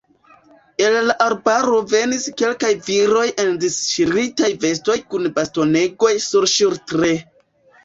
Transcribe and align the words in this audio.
El 0.85 0.95
la 1.09 1.15
arbaro 1.25 1.81
venis 1.91 2.25
kelkaj 2.43 2.71
viroj 2.87 3.27
en 3.45 3.53
disŝiritaj 3.65 4.51
vestoj 4.67 4.99
kun 5.13 5.31
bastonegoj 5.39 6.13
surŝultre. 6.31 7.15